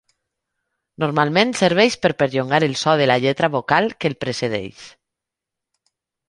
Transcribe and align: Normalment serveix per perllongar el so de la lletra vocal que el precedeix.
Normalment 1.01 1.51
serveix 1.59 1.97
per 2.05 2.11
perllongar 2.21 2.61
el 2.69 2.73
so 2.85 2.95
de 3.03 3.07
la 3.11 3.19
lletra 3.27 3.51
vocal 3.57 3.95
que 4.01 4.11
el 4.13 4.17
precedeix. 4.27 4.83